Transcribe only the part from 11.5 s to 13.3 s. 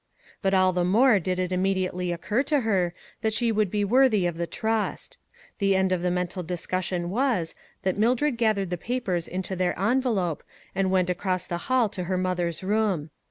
hall to her mother's room.